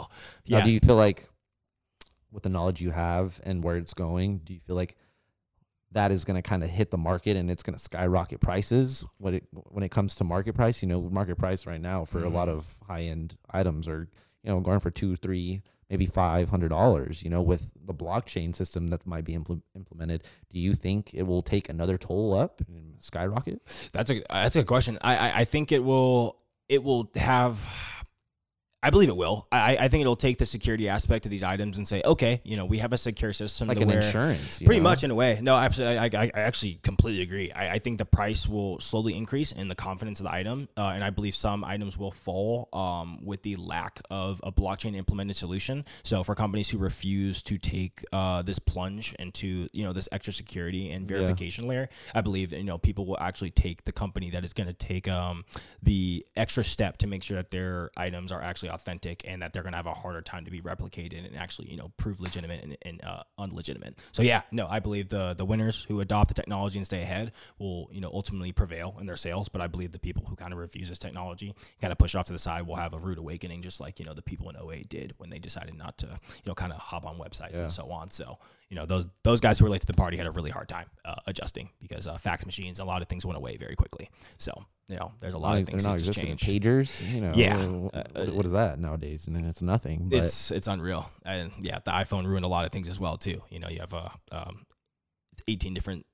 [0.47, 0.63] Now, yeah.
[0.63, 1.27] do you feel like
[2.31, 4.95] with the knowledge you have and where it's going, do you feel like
[5.95, 9.03] that is going to kind of hit the market and it's going to skyrocket prices
[9.17, 10.81] when it when it comes to market price?
[10.83, 12.57] You know, market price right now for a lot Mhm.
[12.57, 14.07] of high end items are
[14.43, 17.23] you know going for two, three, maybe five hundred dollars.
[17.23, 21.23] You know, with the blockchain system that might be impl- implemented, do you think it
[21.23, 23.61] will take another toll up and skyrocket?
[23.93, 24.97] That's a that's a good question.
[25.01, 26.37] I, I I think it will
[26.69, 27.93] it will have.
[28.85, 29.47] I believe it will.
[29.51, 32.55] I I think it'll take the security aspect of these items and say, okay, you
[32.55, 34.83] know, we have a secure system Like an where insurance, pretty know?
[34.89, 35.39] much in a way.
[35.41, 35.97] No, absolutely.
[35.97, 37.51] I, I, I actually completely agree.
[37.51, 40.91] I, I think the price will slowly increase in the confidence of the item, uh,
[40.93, 45.35] and I believe some items will fall um, with the lack of a blockchain implemented
[45.35, 45.83] solution.
[46.03, 50.31] So for companies who refuse to take uh, this plunge into you know this extra
[50.31, 51.17] security and Yeah.
[51.17, 54.67] verification layer, I believe you know people will actually take the company that is going
[54.67, 55.43] to take um,
[55.81, 59.63] the extra step to make sure that their items are actually authentic and that they're
[59.63, 62.63] going to have a harder time to be replicated and actually you know prove legitimate
[62.63, 63.97] and, and uh, unlegitimate.
[64.11, 67.31] So yeah, no, I believe the the winners who adopt the technology and stay ahead
[67.57, 69.49] will you know ultimately prevail in their sales.
[69.49, 72.27] But I believe the people who kind of refuse this technology, kind of push off
[72.27, 74.55] to the side, will have a rude awakening, just like you know the people in
[74.55, 77.61] 08 did when they decided not to you know kind of hop on websites Yeah.
[77.61, 78.09] and so on.
[78.09, 78.37] So
[78.69, 80.67] you know those those guys who were late to the party had a really hard
[80.67, 84.09] time uh, adjusting because uh, fax machines, a lot of things went away very quickly.
[84.37, 84.51] So
[84.87, 86.65] you know there's a lot of things that not just existing changed.
[86.65, 87.33] pagers, you know.
[87.35, 87.57] Yeah.
[87.65, 89.27] What, what is that nowadays?
[89.27, 90.09] And then it's nothing.
[90.09, 93.17] But it's it's unreal and yeah the iphone ruined a lot of things as well
[93.17, 94.65] too you know you have uh, um,
[95.47, 96.05] 18 different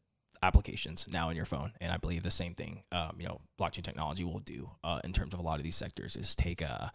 [0.44, 2.84] applications now in your phone, and I believe the same thing.
[2.92, 5.76] Um, you know, blockchain technology will do uh, in terms of a lot of these
[5.76, 6.92] sectors is take a,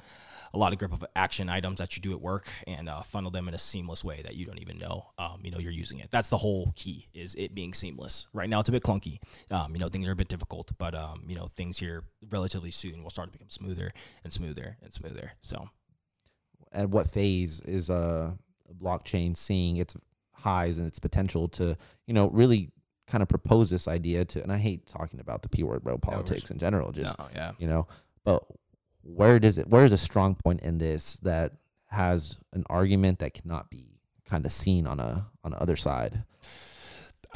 [0.56, 3.30] a lot of grip of action items that you do at work and uh, funnel
[3.30, 5.06] them in a seamless way that you don't even know.
[5.18, 6.10] Um, you know, you're using it.
[6.10, 8.26] That's the whole key is it being seamless.
[8.32, 9.18] Right now, it's a bit clunky.
[9.50, 12.70] Um, you know, things are a bit difficult, but um, you know, things here relatively
[12.70, 13.90] soon will start to become smoother
[14.24, 15.34] and smoother and smoother.
[15.42, 15.68] So,
[16.72, 18.32] at what phase is uh,
[18.68, 19.94] a blockchain seeing its
[20.32, 22.70] highs and its potential to, you know, really
[23.06, 24.42] kind of propose this idea to?
[24.42, 26.92] And I hate talking about the p word, bro, politics in general.
[26.92, 27.52] Just no, yeah.
[27.58, 27.86] you know,
[28.24, 28.42] but
[29.06, 29.68] where does it?
[29.68, 31.52] Where is a strong point in this that
[31.88, 36.24] has an argument that cannot be kind of seen on a on the other side?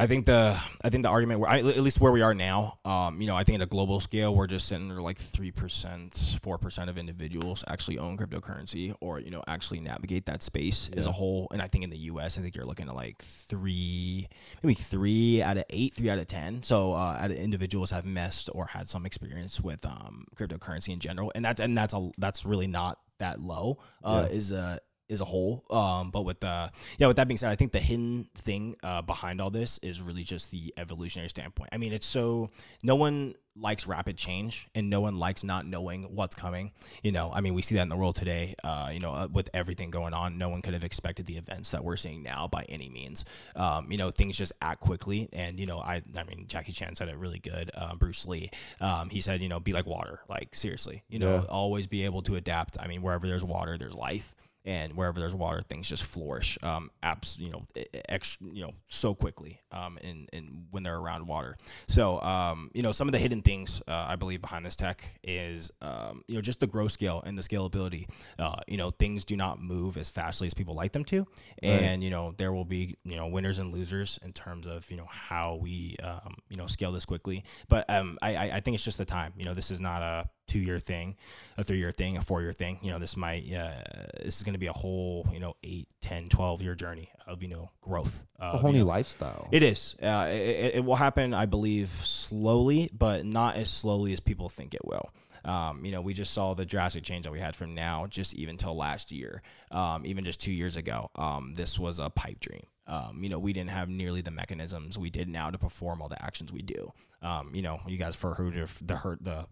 [0.01, 2.79] I think the I think the argument where I, at least where we are now,
[2.87, 5.51] um, you know, I think at a global scale, we're just sitting there like three
[5.51, 10.89] percent, four percent of individuals actually own cryptocurrency or you know actually navigate that space
[10.91, 11.01] yeah.
[11.01, 11.49] as a whole.
[11.53, 14.27] And I think in the U.S., I think you're looking at like three,
[14.63, 16.63] maybe three out of eight, three out of ten.
[16.63, 21.45] So uh, individuals have messed or had some experience with um, cryptocurrency in general, and
[21.45, 23.77] that's and that's a that's really not that low.
[24.03, 24.35] Uh, yeah.
[24.35, 25.65] Is a as a whole.
[25.71, 26.69] Um, but with uh,
[26.99, 30.01] yeah, with that being said, I think the hidden thing uh, behind all this is
[30.01, 31.71] really just the evolutionary standpoint.
[31.73, 32.49] I mean, it's so
[32.83, 36.73] no one likes rapid change and no one likes not knowing what's coming.
[37.03, 38.55] You know, I mean, we see that in the world today.
[38.63, 41.73] Uh, you know, uh, with everything going on, no one could have expected the events
[41.73, 43.25] that we're seeing now by any means.
[43.57, 46.97] Um, you know, things just act quickly, and you know, I, I mean, Jackie Chan
[46.97, 47.71] said it really good.
[47.75, 50.21] Uh, Bruce Lee, um, he said, you know, be like water.
[50.29, 51.45] Like seriously, you know, yeah.
[51.49, 52.79] always be able to adapt.
[52.81, 56.59] I mean, wherever there's water, there's life and wherever there's water, things just flourish.
[56.63, 57.67] Um, apps, you know,
[58.09, 59.61] ex, you know, so quickly.
[59.73, 61.57] Um, in, in when they're around water.
[61.87, 65.19] So, um, you know, some of the hidden things uh, I believe behind this tech
[65.23, 68.07] is, um, you know, just the growth scale and the scalability.
[68.39, 71.27] Uh, you know, things do not move as fastly as people like them to,
[71.63, 72.01] and right.
[72.01, 75.07] you know, there will be you know winners and losers in terms of you know
[75.09, 77.45] how we um, you know scale this quickly.
[77.69, 79.33] But um, I I think it's just the time.
[79.37, 81.17] You know, this is not a two year thing,
[81.57, 82.79] a three year thing, a four year thing.
[82.83, 83.71] You know, this might, uh,
[84.23, 87.43] this is going to be a whole, you know, 8, 10, 12 year journey of,
[87.43, 88.25] you know, growth.
[88.43, 88.87] It's a whole new know.
[88.87, 89.49] lifestyle.
[89.53, 89.97] It is.
[90.03, 94.75] Uh, it, it will happen, I believe, slowly, but not as slowly as people think
[94.75, 95.11] it will.
[95.45, 98.35] Um, you know, we just saw the drastic change that we had from now, just
[98.35, 101.11] even till last year, um, even just two years ago.
[101.15, 102.65] Um, this was a pipe dream.
[102.91, 106.09] Um, you know, we didn't have nearly the mechanisms we did now to perform all
[106.09, 106.93] the actions we do.
[107.23, 109.47] Um, you know, you guys for heard of the hurt the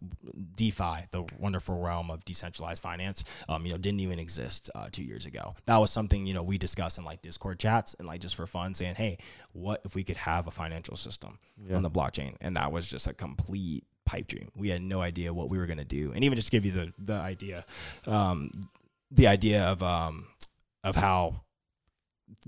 [0.57, 3.25] DeFi, the wonderful realm of decentralized finance.
[3.49, 5.55] Um, you know, didn't even exist uh, two years ago.
[5.67, 8.47] That was something you know we discussed in like Discord chats and like just for
[8.49, 9.19] fun, saying, "Hey,
[9.53, 11.77] what if we could have a financial system yeah.
[11.77, 14.51] on the blockchain?" And that was just a complete pipe dream.
[14.57, 16.13] We had no idea what we were going to do.
[16.13, 17.63] And even just to give you the the idea,
[18.07, 18.51] um,
[19.13, 20.27] the idea of um,
[20.83, 21.43] of how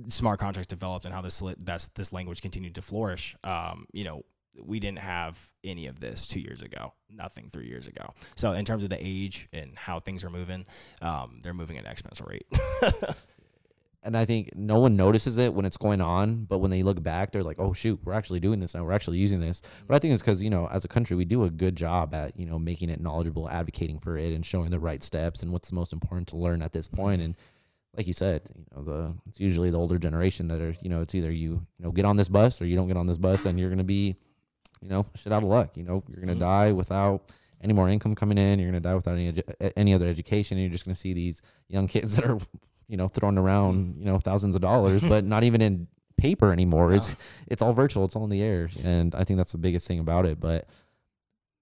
[0.08, 3.36] smart contracts developed and how this that's this language continued to flourish.
[3.44, 4.24] Um, you know,
[4.62, 8.12] we didn't have any of this two years ago, nothing three years ago.
[8.36, 10.66] So in terms of the age and how things are moving,
[11.02, 12.46] um, they're moving at an exponential rate.
[14.02, 17.02] and I think no one notices it when it's going on, but when they look
[17.02, 18.84] back, they're like, "Oh shoot, we're actually doing this now.
[18.84, 21.24] We're actually using this." But I think it's because you know, as a country, we
[21.24, 24.70] do a good job at you know making it knowledgeable, advocating for it, and showing
[24.70, 27.22] the right steps and what's the most important to learn at this point.
[27.22, 27.36] And
[27.96, 31.00] like you said, you know, the it's usually the older generation that are you know,
[31.02, 33.18] it's either you you know get on this bus or you don't get on this
[33.18, 34.16] bus, and you're gonna be,
[34.80, 35.76] you know, shit out of luck.
[35.76, 36.40] You know, you're gonna mm-hmm.
[36.40, 37.22] die without
[37.62, 38.58] any more income coming in.
[38.58, 40.56] You're gonna die without any edu- any other education.
[40.56, 42.38] And you're just gonna see these young kids that are
[42.90, 46.92] you know, throwing around, you know, thousands of dollars, but not even in paper anymore.
[46.96, 47.14] It's
[47.46, 48.68] it's all virtual, it's all in the air.
[48.82, 50.40] And I think that's the biggest thing about it.
[50.40, 50.68] But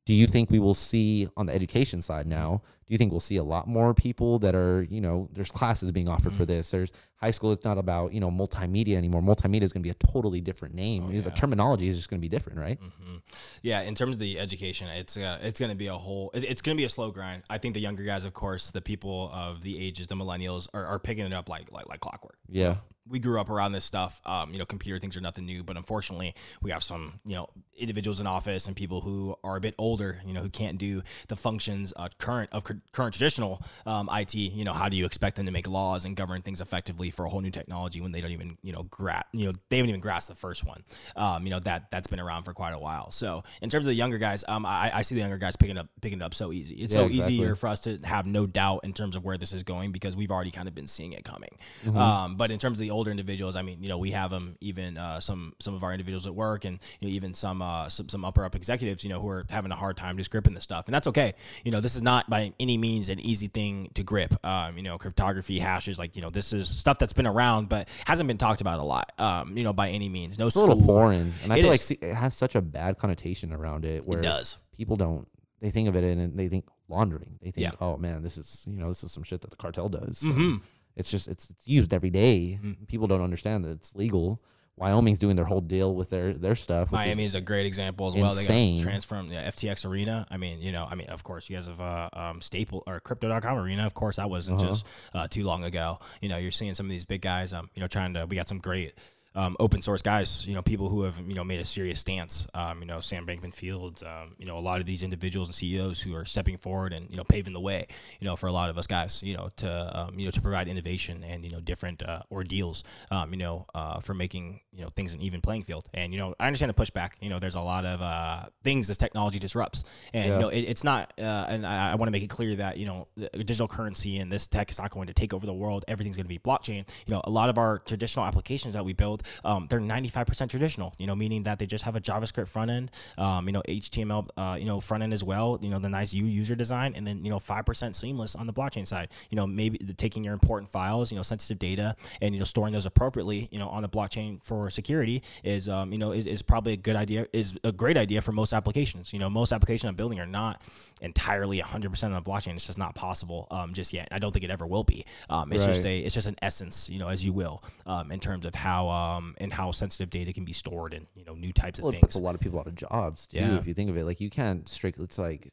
[0.08, 3.20] do you think we will see on the education side now do you think we'll
[3.20, 6.38] see a lot more people that are you know there's classes being offered mm-hmm.
[6.38, 6.70] for this.
[6.70, 9.20] There's high school it's not about you know multimedia anymore.
[9.20, 11.04] Multimedia is going to be a totally different name.
[11.06, 11.20] Oh, yeah.
[11.20, 12.80] the terminology is just going to be different right?
[12.80, 13.16] Mm-hmm.
[13.60, 16.62] yeah in terms of the education it's uh, it's going to be a whole it's
[16.62, 17.42] going to be a slow grind.
[17.50, 20.86] I think the younger guys of course the people of the ages the millennials are,
[20.86, 22.38] are picking it up like like like clockwork.
[22.48, 22.76] Yeah
[23.08, 24.20] we grew up around this stuff.
[24.24, 27.48] Um, you know, computer things are nothing new, but unfortunately, we have some you know
[27.76, 31.02] individuals in office and people who are a bit older, you know, who can't do
[31.28, 34.34] the functions uh, current of current traditional um, IT.
[34.34, 37.24] You know, how do you expect them to make laws and govern things effectively for
[37.24, 39.90] a whole new technology when they don't even you know grasp you know they haven't
[39.90, 40.82] even grasped the first one.
[41.16, 43.10] Um, you know that that's been around for quite a while.
[43.10, 45.78] So in terms of the younger guys, um, I, I see the younger guys picking
[45.78, 46.76] up picking it up so easy.
[46.76, 47.34] It's yeah, so exactly.
[47.34, 50.16] easier for us to have no doubt in terms of where this is going because
[50.16, 51.50] we've already kind of been seeing it coming.
[51.84, 51.96] Mm-hmm.
[51.96, 54.56] Um, but in terms of the older individuals, I mean, you know, we have them
[54.60, 57.88] even uh, some some of our individuals at work, and you know, even some, uh,
[57.88, 60.54] some some upper up executives, you know, who are having a hard time just gripping
[60.54, 61.34] the stuff, and that's okay.
[61.64, 64.34] You know, this is not by any means an easy thing to grip.
[64.44, 67.88] Um, you know, cryptography hashes, like you know, this is stuff that's been around but
[68.06, 69.12] hasn't been talked about a lot.
[69.18, 71.70] Um, you know, by any means, no It's a little foreign, and I It feel
[71.70, 71.86] like is.
[71.86, 74.04] see, it has such a bad connotation around it.
[74.06, 74.58] Where It does.
[74.76, 75.28] people don't
[75.60, 77.38] they think of it and they think laundering.
[77.42, 77.70] They think, Yeah.
[77.80, 80.22] oh man, this is you know this is some shit that the cartel does.
[80.22, 80.56] hmm
[80.98, 82.58] It's just it's, it's used every day.
[82.62, 82.86] Mhm.
[82.88, 84.40] People don't understand that it's legal.
[84.76, 86.92] Wyoming's doing their whole deal with their their stuff.
[86.92, 88.30] Which Miami is, is a great example as well.
[88.30, 88.76] insane.
[88.76, 90.24] They got transformed the FTX arena.
[90.30, 93.00] I mean, you know, I mean, of course, you guys have uh, um, Staple or
[93.00, 93.86] Crypto.com arena.
[93.86, 94.70] Of course, that wasn't Uh-huh.
[94.70, 95.98] just uh, too long ago.
[96.20, 97.52] You know, you're seeing some of these big guys.
[97.52, 98.26] Um, you know, trying to.
[98.26, 98.94] We got some great.
[99.38, 102.48] Um, open source guys, you know, people who have you know made a serious stance.
[102.54, 104.02] Um, you know, Sam Bankman-Fried.
[104.02, 107.08] Um, you know, a lot of these individuals and CEOs who are stepping forward and
[107.08, 107.86] you know paving the way.
[108.20, 110.40] You know, for a lot of us guys, you know, to um, you know to
[110.40, 112.82] provide innovation and you know different uh, ordeals.
[113.12, 115.86] Um, you know, uh, for making you know things an even playing field.
[115.94, 117.10] And you know, I understand the pushback.
[117.20, 120.32] You know, there's a lot of uh, things this technology disrupts, and Yeah.
[120.34, 121.12] you know, it, it's not.
[121.16, 124.32] Uh, and I, I want to make it clear that you know, digital currency and
[124.32, 125.84] this tech is not going to take over the world.
[125.86, 126.88] Everything's going to be blockchain.
[127.06, 130.94] You know, a lot of our traditional applications that we build, um, they're 95% traditional.
[130.98, 132.90] You know, meaning that they just have a JavaScript front end.
[133.16, 134.28] Um, you know, HTML.
[134.36, 135.58] Uh, you know, front end as well.
[135.60, 138.46] You know, the nice U user design, and then you know, five percent seamless on
[138.46, 139.10] the blockchain side.
[139.30, 142.72] You know, maybe taking your important files, you know, sensitive data, and you know, storing
[142.72, 143.48] those appropriately.
[143.50, 146.76] You know, on the blockchain for security is um, you know is, is probably a
[146.76, 147.26] good idea.
[147.32, 149.12] Is a great idea for most applications.
[149.12, 150.62] You know, most applications I'm building are not
[151.00, 152.54] entirely 100% on the blockchain.
[152.54, 154.08] It's just not possible um, just yet.
[154.10, 155.04] I don't think it ever will be.
[155.30, 158.20] Um, it's just a it's just an essence, you know, as you will, um, in
[158.20, 158.88] terms of how
[159.18, 161.94] um, and how sensitive data can be stored and you know new types well, of
[161.94, 162.00] it things.
[162.02, 163.38] puts a lot of people out of jobs too.
[163.38, 163.58] Yeah.
[163.58, 165.04] If you think of it, like you can't strictly.
[165.04, 165.52] It's like,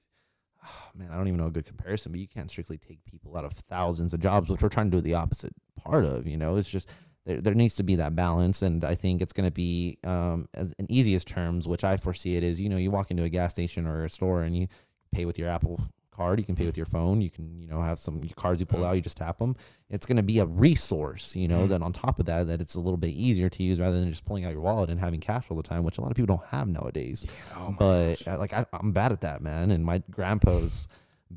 [0.64, 3.36] oh, man, I don't even know a good comparison, but you can't strictly take people
[3.38, 6.28] out of thousands of jobs, which we're trying to do the opposite part of.
[6.28, 6.90] You know, it's just
[7.26, 10.48] there, there needs to be that balance, and I think it's going to be um,
[10.54, 12.62] as in easiest terms, which I foresee it is.
[12.62, 14.68] You know, you walk into a gas station or a store and you
[15.12, 15.82] pay with your Apple
[16.16, 16.40] card.
[16.40, 17.22] You can pay with your phone.
[17.22, 18.86] You can, you know, have some cards you pull Mhm.
[18.86, 18.92] out.
[18.94, 19.56] You just tap them.
[19.90, 21.66] It's going to be a resource, you know.
[21.66, 21.70] Mhm.
[21.70, 24.10] Then on top of that, that it's a little bit easier to use rather than
[24.10, 26.16] just pulling out your wallet and having cash all the time, which a lot of
[26.18, 27.26] people don't have nowadays.
[27.56, 28.28] oh but gosh.
[28.28, 29.72] uh, like I, I'm bad at that, man.
[29.72, 30.88] And my grandpa's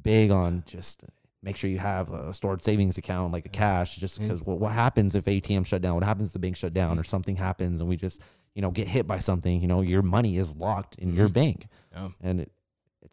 [0.03, 1.05] big on just
[1.43, 4.23] make sure you have a stored savings account, like a cash, just Mm.
[4.23, 5.95] because what, what happens if ATM shut down?
[5.95, 8.21] What happens if the bank shut down or something happens and we just
[8.55, 9.61] you know get hit by something?
[9.61, 11.33] You know, your money is locked in your Mhm.
[11.33, 12.09] bank, Yeah.
[12.21, 12.53] and it,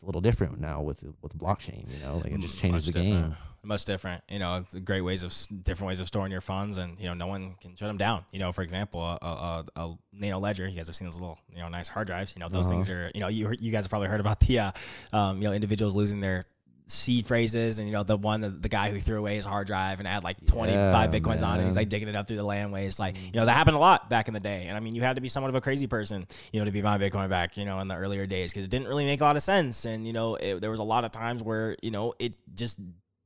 [0.05, 1.83] a little different now with with blockchain.
[1.93, 3.29] You know, like it just changes much the different.
[3.29, 3.35] game.
[3.63, 4.57] Much different, you know.
[4.57, 7.55] It's great ways of different ways of storing your funds, and you know, no one
[7.59, 8.23] can shut them down.
[8.31, 10.67] You know, for example, a, a, a, a Nano Ledger.
[10.67, 12.35] You guys have seen those little, you know, nice hard drives.
[12.35, 12.75] You know, those Uh-huh.
[12.75, 14.71] things are, you know, you you guys have probably heard about the, uh,
[15.13, 16.45] um, you know, individuals losing their
[16.87, 19.67] seed phrases, and you know, the one the, the guy who threw away his hard
[19.67, 21.65] drive and had like twenty five Yeah, bitcoins on it.
[21.65, 22.99] He's like digging it up through the land waste.
[22.99, 25.01] Like, you know, that happened a lot back in the day, and I mean, you
[25.01, 27.57] had to be somewhat of a crazy person, you know, to be buying Bitcoin back,
[27.57, 29.85] you know, in the earlier days because it didn't really make a lot of sense,
[29.85, 32.79] and you know, it, there was a lot of times where you know it just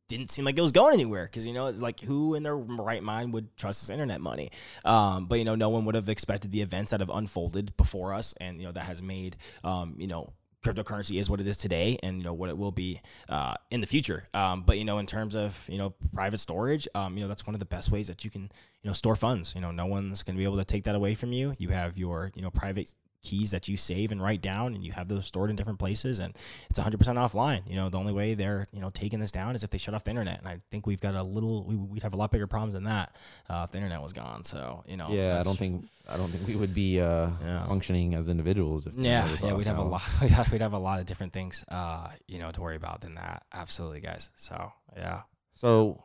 [0.08, 2.58] didn't seem like it was going anywhere because you know it's like who in their
[2.58, 4.50] right mind would trust this internet money
[4.84, 8.12] um, but you know no one would have expected the events that have unfolded before
[8.12, 11.58] us and you know that has made um, you know cryptocurrency is what it is
[11.58, 14.28] today and you know what it will be uh, in the future.
[14.34, 17.46] Um, but you know in terms of you know private storage um, you know that's
[17.46, 19.54] one of the best ways that you can you know store funds.
[19.56, 21.54] You know no one's going to be able to take that away from you.
[21.58, 24.92] You have your you know private keys that you save and write down and you
[24.94, 26.34] have those stored in different places and
[26.70, 29.64] it's 100% offline you know the only way they're you know taking this down is
[29.64, 32.02] if they shut off the internet and i think we've got a little we, we'd
[32.04, 33.14] have a lot bigger problems than that
[33.50, 36.28] uh, if the internet was gone so you know Yeah, I don't think I don't
[36.30, 37.66] think we would be uh, Yeah.
[37.68, 40.74] functioning as individuals if yeah was yeah we'd have a lot we'd have, we'd have
[40.74, 44.30] a lot of different things uh you know to worry about than that absolutely guys
[44.36, 45.22] so yeah
[45.54, 46.04] So,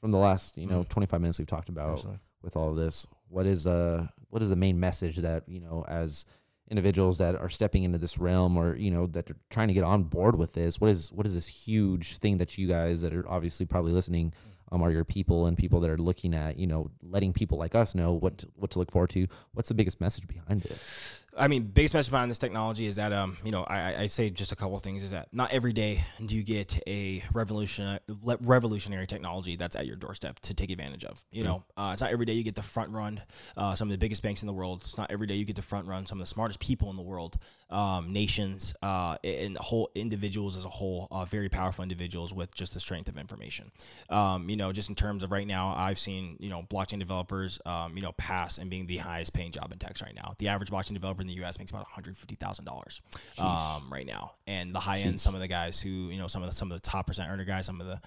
[0.00, 0.88] from the last you know Mm.
[0.88, 2.20] 25 minutes we've talked about absolutely.
[2.42, 5.84] with all of this, what is uh what is the main message that you know
[5.88, 6.24] as
[6.70, 9.84] individuals that are stepping into this realm or you know that are trying to get
[9.84, 10.80] on board with this?
[10.80, 14.32] What is what is this huge thing that you guys that are obviously probably listening
[14.70, 17.74] um, are your people and people that are looking at you know letting people like
[17.74, 19.26] us know what to, what to look forward to?
[19.52, 20.82] What's the biggest message behind it?
[21.38, 24.30] I mean, biggest message behind this technology is that, um, you know, I, I- say
[24.30, 27.98] just a couple of things is that not every day do you get a revolution,
[28.24, 31.22] revolutionary technology that's at your doorstep to take advantage of.
[31.30, 33.20] You know, uh, it's not every day you get the front run
[33.56, 34.80] uh, some of the biggest banks in the world.
[34.82, 36.96] It's not every day you get the front run some of the smartest people in
[36.96, 37.36] the world,
[37.70, 42.74] um, nations, uh, and whole individuals as a whole, uh, very powerful individuals with just
[42.74, 43.70] the strength of information.
[44.08, 47.60] Um, you know, just in terms of right now, I've seen you know blockchain developers,
[47.66, 50.34] um, you know, pass and being the highest paying job in tech right now.
[50.38, 51.58] The average blockchain developer in the U.S.
[51.58, 53.00] makes about one hundred fifty thousand dollars
[53.38, 56.42] um, right now, and the high end, some of the guys who you know, some
[56.42, 58.00] of the some of the top percent earner guys, some of the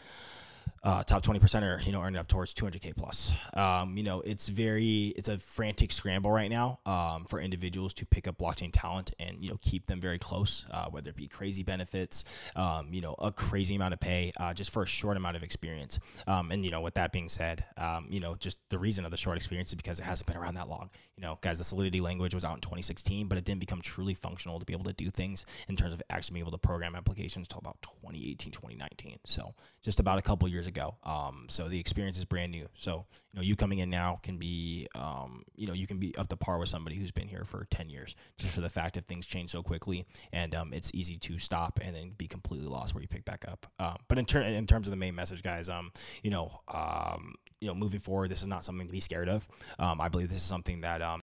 [0.83, 3.33] uh, top 20 percenter, you know, earning up towards 200k plus.
[3.53, 8.05] Um, you know, it's very, it's a frantic scramble right now um, for individuals to
[8.05, 11.27] pick up blockchain talent and you know keep them very close, uh, whether it be
[11.27, 15.17] crazy benefits, um, you know, a crazy amount of pay uh, just for a short
[15.17, 15.99] amount of experience.
[16.25, 19.11] Um, and you know, with that being said, um, you know, just the reason of
[19.11, 20.89] the short experience is because it hasn't been around that long.
[21.15, 24.15] You know, guys, the Solidity language was out in 2016, but it didn't become truly
[24.15, 26.95] functional to be able to do things in terms of actually being able to program
[26.95, 29.19] applications until about 2018, 2019.
[29.25, 30.95] So just about a couple years ago.
[31.03, 32.67] Um, so the experience is brand new.
[32.73, 36.15] So you know, you coming in now can be, um, you know, you can be
[36.17, 38.95] up to par with somebody who's been here for 10 years, just for the fact
[38.95, 42.67] that things change so quickly, and um, it's easy to stop and then be completely
[42.67, 43.65] lost where you pick back up.
[43.79, 45.91] Um, but in, ter- in terms of the main message, guys, um,
[46.23, 49.47] you know, um, you know, moving forward, this is not something to be scared of.
[49.79, 51.21] Um, I believe this is something that um,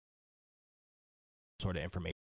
[1.61, 2.16] sort of information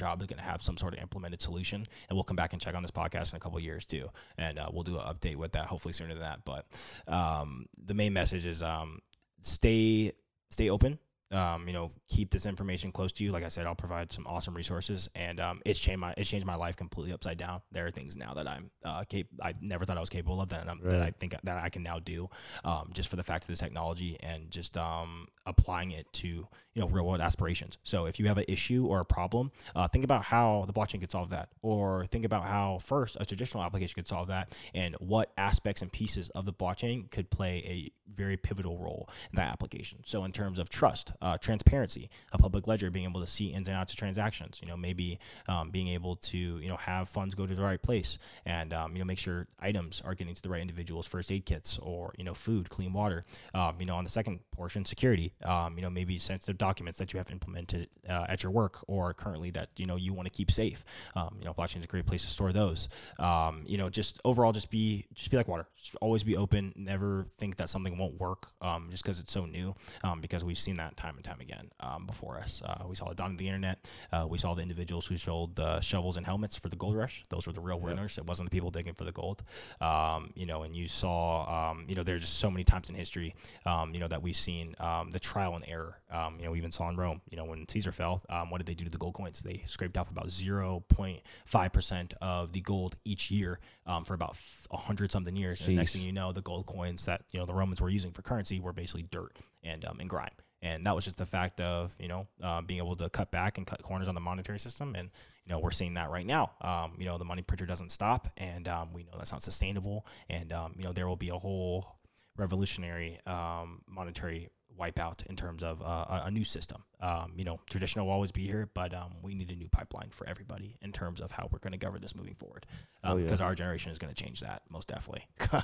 [0.00, 2.60] job is going to have some sort of implemented solution and we'll come back and
[2.60, 4.08] check on this podcast in a couple years too.
[4.38, 6.40] And uh, we'll do an update with that hopefully sooner than that.
[6.44, 6.66] But
[7.06, 9.00] um, the main message is um,
[9.42, 10.12] stay
[10.50, 10.98] stay open
[11.32, 13.30] um, you know, keep this information close to you.
[13.30, 16.46] Like I said, I'll provide some awesome resources, and um, it's changed my it's changed
[16.46, 17.62] my life completely upside down.
[17.70, 20.48] There are things now that I'm uh, cap- I never thought I was capable of
[20.48, 20.80] that, right.
[20.82, 22.28] that I think that I can now do,
[22.64, 26.48] um, just for the fact of the technology and just um, applying it to you
[26.82, 27.78] know real world aspirations.
[27.84, 31.00] So if you have an issue or a problem, uh, think about how the blockchain
[31.00, 34.96] could solve that, or think about how first a traditional application could solve that, and
[34.98, 39.52] what aspects and pieces of the blockchain could play a very pivotal role in that
[39.52, 40.00] application.
[40.04, 43.68] So in terms of trust uh, transparency, a public ledger, being able to see ins
[43.68, 44.60] and outs of transactions.
[44.62, 47.80] You know, maybe um, being able to you know have funds go to the right
[47.80, 51.30] place, and um, you know make sure items are getting to the right individuals, first
[51.30, 53.24] aid kits, or you know food, clean water.
[53.54, 55.32] Um, you know, on the second portion, security.
[55.44, 59.12] Um, you know, maybe sensitive documents that you have implemented uh, at your work or
[59.14, 60.84] currently that you know you want to keep safe.
[61.16, 62.88] Um, you know, blockchain is a great place to store those.
[63.18, 65.66] Um, you know, just overall, just be just be like water.
[65.76, 66.72] Just always be open.
[66.76, 68.48] Never think that something won't work
[68.90, 69.74] just because it's so new.
[70.20, 72.62] because we've seen that time time and time again um, before us.
[72.64, 73.90] Uh, we saw the dawn of the internet.
[74.12, 77.22] Uh, we saw the individuals who sold uh, shovels and helmets for the gold rush.
[77.30, 78.18] Those were the real winners.
[78.18, 79.42] It wasn't the people digging for the gold.
[79.80, 82.94] Um, you know, and you saw, um, you know, there's just so many times in
[82.94, 83.34] history,
[83.66, 85.96] um, you know, that we've seen um, the trial and error.
[86.10, 88.66] Um, you know, we even saw in Rome, you know, when Caesar fell, what did
[88.66, 89.40] they do to the gold coins?
[89.40, 93.58] They scraped off about 0.5% of the gold each year
[94.04, 94.36] for about
[94.68, 95.60] 100 something years.
[95.60, 97.90] And the next thing you know, the gold coins that, you know, the Romans were
[97.90, 100.30] using for currency were basically dirt and, and grime
[100.62, 103.58] and that was just the fact of you know uh, being able to cut back
[103.58, 104.94] and cut corners on the monetary system.
[104.94, 105.10] And
[105.44, 106.52] you know we're seeing that right now.
[106.60, 110.06] Um, you know the money printer doesn't stop and um, we know that's not sustainable.
[110.28, 111.96] And um, you know there will be a whole
[112.36, 116.82] revolutionary um, monetary wipeout in terms of uh, a new system.
[117.00, 120.10] Um, you know traditional will always be here but um, we need a new pipeline
[120.10, 122.66] for everybody in terms of how we're going to govern this moving forward.
[123.02, 123.48] Because oh, yeah.
[123.48, 125.26] our generation is going to change that most definitely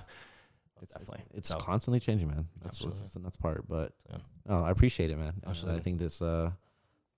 [0.82, 1.24] it's, definitely.
[1.34, 2.46] It's, so, constantly changing, man.
[2.62, 3.66] That's what's the nuts part.
[3.68, 4.18] But yeah.
[4.46, 5.34] no, I appreciate it, man.
[5.46, 5.80] Absolutely.
[5.80, 6.50] I think this uh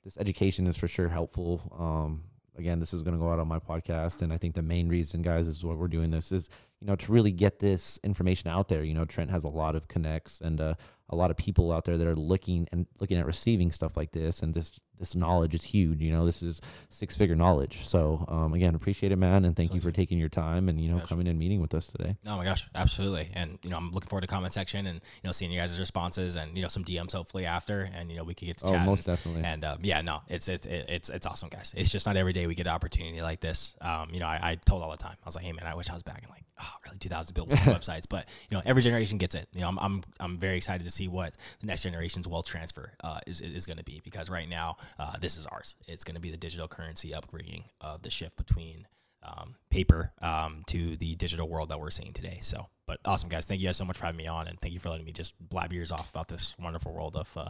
[0.05, 1.73] this education is for sure helpful.
[1.79, 2.25] Um,
[2.57, 4.88] again, this is going to go out on my podcast, and I think the main
[4.88, 6.49] reason, guys, is what we're doing this is
[6.81, 8.85] you know to really get this information out there.
[8.85, 10.75] You know, Trent has a lot of connects and uh,
[11.11, 14.12] a lot of people out there that are looking and looking at receiving stuff like
[14.12, 16.01] this, and this this knowledge is huge.
[16.01, 17.87] You know, this is six figure knowledge.
[17.87, 20.91] So um, again, appreciate it, man, and thank you for taking your time and you
[20.91, 22.17] know coming and meeting with us today.
[22.27, 23.31] Oh my gosh, absolutely.
[23.33, 25.59] And you know, I'm looking forward to the comment section and you know seeing you
[25.59, 28.59] guys' responses and you know some DMs hopefully after, and you know we could get
[28.59, 28.87] to oh, chat.
[28.87, 29.43] most and, definitely.
[29.45, 31.75] And uh, yeah, no, it's it's it's it's awesome, guys.
[31.77, 33.75] It's just not every day we get an opportunity like this.
[33.81, 35.17] Um, you know, I, I told all the time.
[35.23, 37.35] I was like, hey man, I wish I was back in like oh, early 2000s
[37.35, 39.48] build websites, but you know, every generation gets it.
[39.52, 42.92] You know, I'm I'm I'm very excited to see what the next generation's wealth transfer
[43.02, 45.76] uh, is is going to be because right now uh, this is ours.
[45.87, 48.87] It's going to be the digital currency upgrading of the shift between
[49.22, 52.38] um, paper um, to the digital world that we're seeing today.
[52.42, 54.74] So, but awesome guys, thank you guys so much for having me on, and thank
[54.74, 57.48] you for letting me just blab years off about this wonderful world of uh,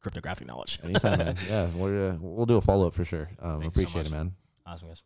[0.00, 0.78] cryptographic knowledge.
[0.82, 1.36] Anytime, man.
[1.48, 3.30] Yeah, we'll, uh, we'll do a follow up for sure.
[3.40, 4.32] Um, appreciate so it, man.
[4.66, 5.02] Awesome guys.